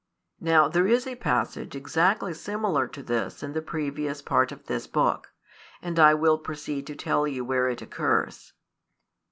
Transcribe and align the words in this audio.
Now 0.39 0.67
there 0.67 0.87
is 0.87 1.05
a 1.05 1.13
passage 1.13 1.75
exactly 1.75 2.33
similar 2.33 2.87
to 2.87 3.03
this 3.03 3.43
in 3.43 3.53
the 3.53 3.61
previous 3.61 4.19
part 4.23 4.51
of 4.51 4.65
this 4.65 4.87
book, 4.87 5.31
and 5.79 5.99
I 5.99 6.15
will 6.15 6.39
proceed 6.39 6.87
to 6.87 6.95
tell 6.95 7.27
you 7.27 7.45
where 7.45 7.69
it 7.69 7.83
occurs. 7.83 8.53